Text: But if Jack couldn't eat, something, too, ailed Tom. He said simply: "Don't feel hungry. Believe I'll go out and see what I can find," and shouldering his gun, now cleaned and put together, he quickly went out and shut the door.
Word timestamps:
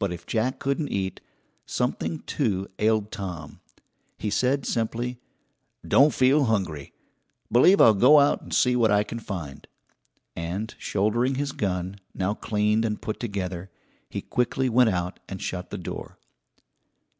But 0.00 0.12
if 0.12 0.26
Jack 0.26 0.58
couldn't 0.58 0.88
eat, 0.88 1.20
something, 1.66 2.22
too, 2.26 2.66
ailed 2.80 3.12
Tom. 3.12 3.60
He 4.18 4.28
said 4.28 4.66
simply: 4.66 5.20
"Don't 5.86 6.12
feel 6.12 6.46
hungry. 6.46 6.92
Believe 7.52 7.80
I'll 7.80 7.94
go 7.94 8.18
out 8.18 8.42
and 8.42 8.52
see 8.52 8.74
what 8.74 8.90
I 8.90 9.04
can 9.04 9.20
find," 9.20 9.68
and 10.34 10.74
shouldering 10.78 11.36
his 11.36 11.52
gun, 11.52 12.00
now 12.12 12.34
cleaned 12.34 12.84
and 12.84 13.00
put 13.00 13.20
together, 13.20 13.70
he 14.10 14.20
quickly 14.20 14.68
went 14.68 14.90
out 14.90 15.20
and 15.28 15.40
shut 15.40 15.70
the 15.70 15.78
door. 15.78 16.18